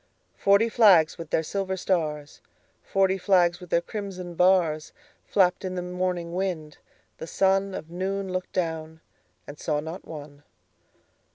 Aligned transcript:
Forty 0.35 0.67
flags 0.67 1.19
with 1.19 1.29
their 1.29 1.43
silver 1.43 1.77
stars, 1.77 2.41
Forty 2.81 3.19
flags 3.19 3.59
with 3.59 3.69
their 3.69 3.81
crimson 3.81 4.33
bars, 4.33 4.93
Flapped 5.27 5.63
in 5.63 5.75
the 5.75 5.83
morning 5.83 6.33
wind: 6.33 6.79
the 7.19 7.27
sunOf 7.27 7.87
noon 7.87 8.33
looked 8.33 8.51
down, 8.53 9.01
and 9.45 9.59
saw 9.59 9.79
not 9.79 10.03
one. 10.03 10.41